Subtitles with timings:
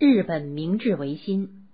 [0.00, 1.66] 日本明治维新，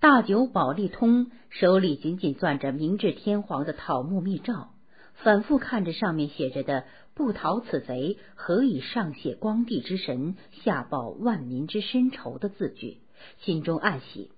[0.00, 4.70] 大久保利通手里紧紧攥着明治天皇的桃木密诏，
[5.14, 6.84] 反复看着上面写着的
[7.14, 10.34] “不讨此贼，何以上谢光帝之神，
[10.64, 12.98] 下报万民之深仇”的字句，
[13.38, 14.32] 心中暗喜。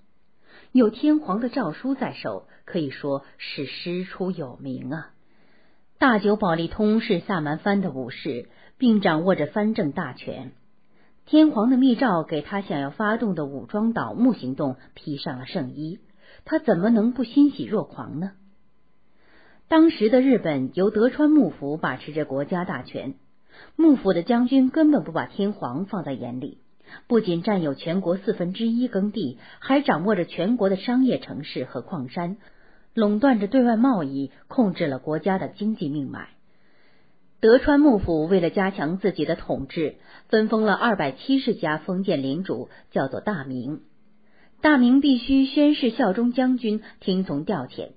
[0.72, 5.10] 有天皇的诏书在手，可以说是师出有名啊。
[5.96, 8.50] 大久保利通是萨满藩的武士。
[8.78, 10.52] 并掌握着藩政大权，
[11.26, 15.98] 天皇的密诏给他想要发动的武装倒幕行动披上了圣衣，
[16.44, 18.32] 他怎么能不欣喜若狂呢？
[19.66, 23.14] 当时的日本由德川幕府把持着国家大权，
[23.76, 26.58] 幕府的将军根本不把天皇放在眼里，
[27.06, 32.38] 不仅占有全国四分之一耕地，还掌握着全国的商业城市和矿山，
[32.94, 36.28] 垄断着对外贸易，控制了国家的经济命脉。
[37.40, 39.94] 德川幕府为了加强自己的统治，
[40.28, 43.82] 分封了二百七十家封建领主，叫做大名。
[44.60, 47.90] 大名必须宣誓效忠将军，听从调遣。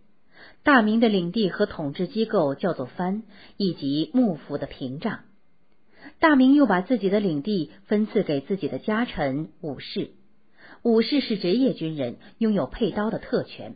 [0.61, 3.23] 大名的领地和统治机构叫做藩，
[3.57, 5.21] 以及幕府的屏障。
[6.19, 10.11] 大名又把自己的领地分赐给自己的家臣武士。
[10.83, 13.75] 武士是职业军人，拥有配刀的特权，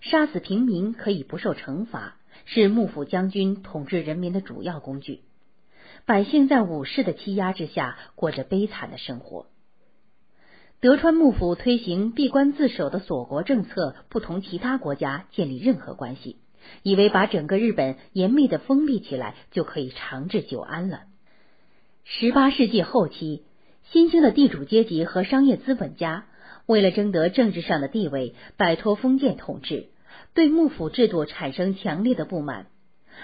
[0.00, 2.16] 杀死平民可以不受惩罚。
[2.44, 5.20] 是幕府将军统治人民的主要工具，
[6.04, 9.46] 百姓在武士的欺压之下过着悲惨的生活。
[10.80, 16.36] 德川幕府推行闭关自守的锁国政策，不同其他国家建立任何关系，
[16.82, 21.04] 以为把整个日本严密的封闭起来就可以长治久安了。
[22.04, 23.44] 十八世纪后期，
[23.90, 26.26] 新兴的地主阶级和商业资本家
[26.66, 29.88] 为了争得政治上的地位，摆脱封建统治。
[30.34, 32.66] 对幕府制度产生强烈的不满，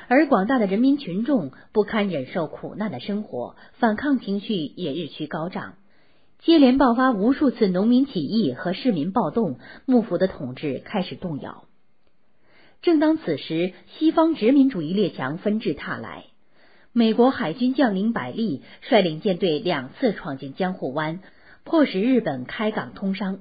[0.08, 5.74] 而广大的人民群众不堪忍受苦难的生活，反抗情绪也日趋高涨，
[6.38, 11.64] 接连爆发无数次农民起义和市民暴动，幕府的统治开始动摇。
[12.82, 16.24] 正当此时，西方殖民主义列强纷至沓来，
[16.92, 21.20] 美国海军将领百利率领舰队两次闯进江户湾，
[21.64, 23.40] 迫使日本开港通商。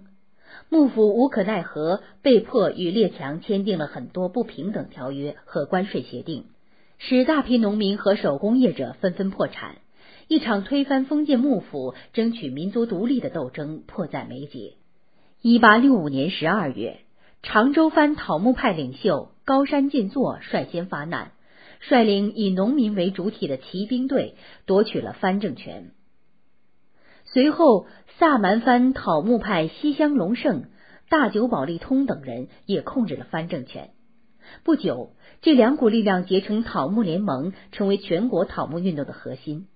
[0.70, 6.46] 幕府无可奈何，被迫与列强签订了很多不平等条约和关税协定，
[6.98, 9.78] 使大批农民和手工业者纷纷破产。
[10.28, 14.74] 一场推翻封建幕府、争取民族独立的斗争迫在眉睫。
[15.42, 17.00] 一八六五年十二月，
[17.42, 21.32] 长州藩讨木派领袖高山进作率先发难，
[21.80, 24.36] 率领以农民为主体的骑兵队
[24.68, 25.92] 夺取了藩政权。
[27.32, 27.86] 随后，
[28.18, 30.64] 萨满藩讨木派西乡隆盛、
[31.10, 33.92] 大久保利通等人也控制了藩政权。
[34.64, 35.12] 不久，
[35.44, 39.68] 这两股力量结成讨木联盟，成为全国讨木运动的核心。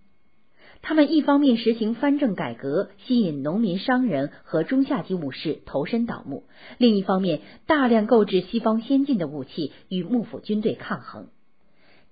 [0.82, 6.46] 他们一方面实行藩政改革，吸引农民、商人和中下级武士投身倒木；
[6.80, 11.28] 另一方面，大量购置西方先进的武器，与幕府军队抗衡。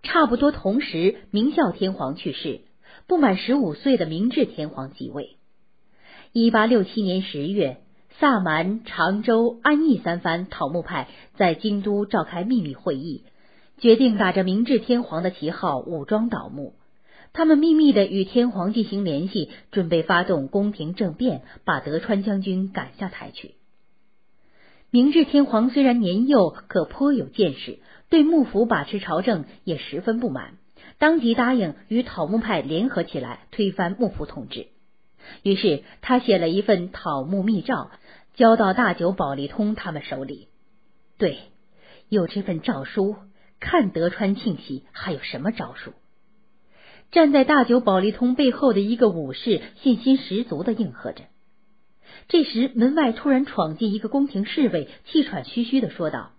[0.04, 2.62] 差不多同时，明孝天皇去世。
[3.08, 5.38] 不满十五岁的明治天皇即位。
[6.32, 7.78] 一八六七年十月，
[8.20, 13.24] 萨满、长州、安义三藩讨木派在京都召开秘密会议，
[13.78, 16.76] 决定打着明治天皇的旗号武装倒幕。
[17.34, 23.56] 他们秘密的与天皇进行联系，准备发动宫廷政变，把德川将军赶下台去。
[24.90, 27.80] 明治天皇虽然年幼，可颇有见识，
[28.10, 30.58] 对幕府把持朝政也十分不满。
[31.02, 34.68] 当即答应与讨木派联合起来推翻幕府统治。
[35.42, 37.90] 于是他写了一份讨木密诏，
[38.36, 40.48] 交到大久保利通他们手里。
[41.18, 41.40] 对，
[42.08, 43.16] 有这份诏书，
[43.60, 45.94] 看德川庆喜还有什么招数？
[47.10, 51.24] 站在大久保利通背后的一个武士信心十足的应和着。
[52.28, 56.34] 这时门外突然闯进一个宫廷侍卫，气喘吁吁的说道。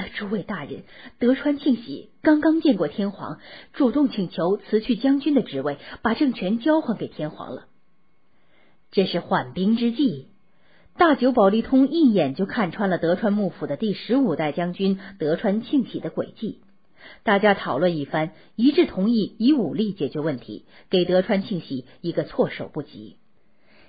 [0.00, 0.82] 诸位大人，
[1.18, 3.38] 德川庆喜刚刚见过天皇，
[3.72, 7.66] 主动请求辞去将军的职位，把政权交还给天皇了。
[8.90, 10.28] 这是缓兵之计。
[10.96, 16.60] 大久保利通一眼就看穿了德川幕府的第十五代将军德川庆喜的诡计。
[17.22, 23.16] 大家讨论一番，一致同意以武力解决问题，给德川庆喜一个措手不及。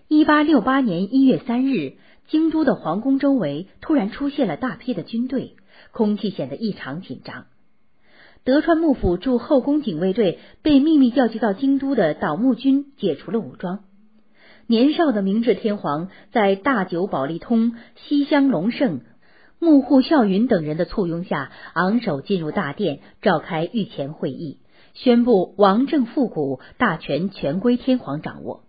[0.07, 1.93] 一八六八年一月三日，
[2.27, 5.55] 京都的皇宫周围突然出现了大批的军队。
[5.91, 7.45] 空气显得异常紧张。
[8.43, 13.79] 德川幕府驻后宫警卫队被秘密调集到京都的倒幕军解除了武装。
[14.65, 19.01] 年少的明治天皇在大久保利通、西乡隆盛、
[19.59, 24.59] 幕户孝允等人的簇拥下，昂首进入大殿，召开御前会议，
[24.93, 28.63] 宣布王政复古，大权全归天皇掌握。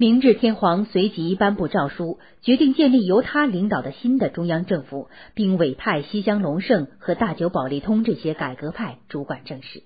[0.00, 9.82] 明治天皇随即颁布诏书，决定建立由他领导的新的中央政府，并委派西乡隆盛和大久保利通这些改革派主管政事。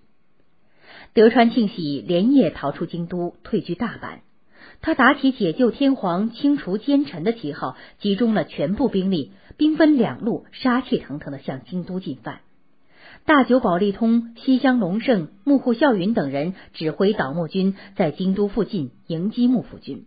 [1.14, 4.18] 德川庆喜连夜逃出京都，退居大阪。
[4.82, 12.40] 他打起解救天皇、清除奸臣的旗号，集中了全部兵力，兵分两路，杀气腾腾的向京都进犯。
[13.24, 20.06] 大久保利通、西乡隆盛、幕户孝允等人指挥倒幕军在京都附近迎击幕府军。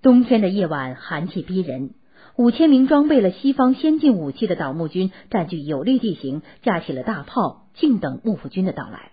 [0.00, 1.90] 冬天的夜晚寒气逼人，
[2.36, 9.12] 五千名装备了西方先进武器的倒幕军占据有利地形，架起了大炮，静等幕府军的到来。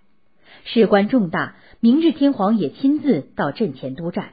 [0.64, 4.30] 事关重大，明治天皇也亲自到阵前督战。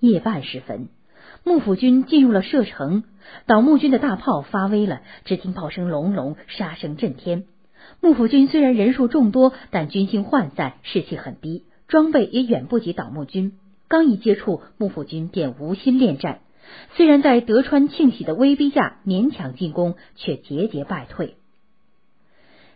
[0.00, 0.88] 夜半时分。
[1.44, 3.04] 幕府军进入了射程，
[3.46, 7.44] 倒幕军的大炮发威了，只听炮声隆隆，杀声震天。
[8.00, 13.54] 幕府军虽然人数众多，但军心涣散，士气很低，装备也远不及倒幕军。
[13.88, 16.40] 刚一接触，幕府军便无心恋战。
[16.94, 21.34] 虽然在德川庆喜的威逼下勉强进攻，却节节败退。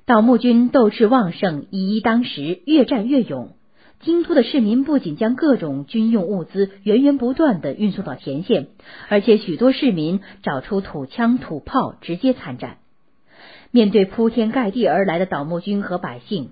[0.04, 3.52] 倒幕军斗志旺盛，以一当十，越战越勇。
[4.00, 8.68] 京都的市民不仅将各种军用物资源源不断的运送到前线，
[9.08, 12.78] 而且许多市民找出土枪土炮直接参战。
[13.72, 16.50] 面对铺天盖地而来的倒幕军和百姓，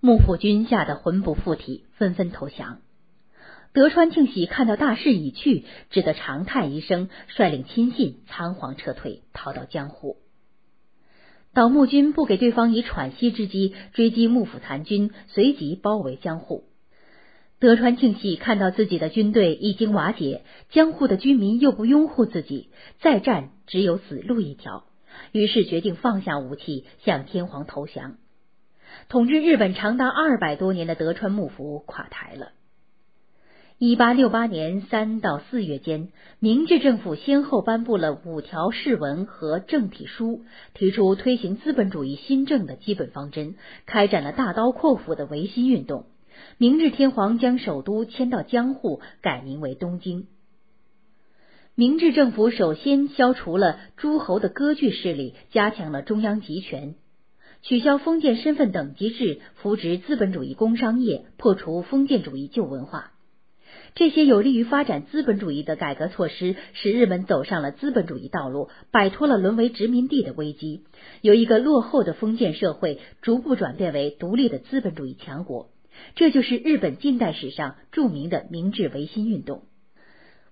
[0.00, 2.78] 幕府军吓得魂不附体，纷纷投降。
[3.72, 10.16] 德川庆喜看到大势已去，只得长叹一声，率领亲信仓皇撤退，逃到江户。
[11.56, 16.64] 倒幕军不给对方以喘息之机，追击幕府残军，随即包围江户。
[17.58, 22.68] 德川庆喜看到自己的军队已经瓦解，江户的居民又不拥护自己，
[23.00, 24.84] 再战只有死路一条，
[25.32, 28.16] 于是决定放下武器，向天皇投降。
[29.08, 32.52] 统治日本长达二百多年的德川幕府垮台了。
[33.78, 36.08] 一八六八年三到四月间，
[36.38, 46.06] 明治政府先后颁布了五条誓文和政体书，提出推行资本主义新政的基本方针，开展了大刀阔斧的维新运动。
[46.56, 50.26] 明治天皇将首都迁到江户，改名为东京。
[51.74, 56.94] 明治政府首先消除了诸侯的割据势力，加强了中央集权，
[57.60, 63.12] 取消封建身份等级制，扶植资本主义工商业，破除封建主义旧文化。
[63.94, 70.82] 这些有利于发展资本主义的改革措施，使日本走上了资本主义道路，摆脱了沦为殖民地的危机，
[71.22, 75.70] 由一个落后的封建社会逐步转变为独立的资本主义强国。
[76.14, 79.62] 这就是日本近代史上著名的明治维新运动。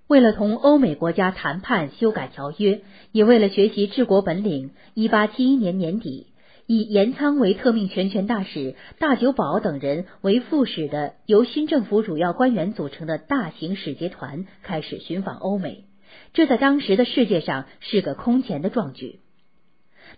[0.06, 2.82] 为了同欧美国家谈判修改条约，
[3.12, 6.26] 也为了学习治国本领，一八七一年年底。
[6.66, 15.84] 以岩仓为特命全权大使、大久保等人为副使的由新政府主要官员组成的大型使节团开始寻访欧美，
[16.32, 19.20] 这在当时的世界上是个空前的壮举。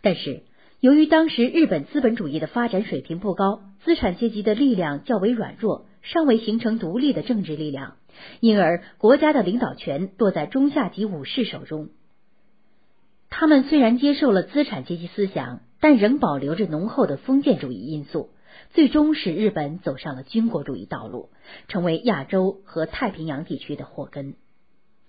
[0.02, 0.42] 但是，
[0.78, 7.96] 由于当时日本资本主义的发展水平不高，资产阶级的力量较为软弱，尚未形成独立的政治力量，
[8.38, 11.88] 因而国家的领导权落在中下级武士手中。
[13.30, 15.60] 他们虽然接受了资产阶级思想。
[15.78, 18.30] 但仍保留着浓厚的封建主义因素，
[18.72, 21.28] 最终使日本走上了军国主义道路，
[21.68, 24.36] 成为亚洲和太平洋地区的祸根。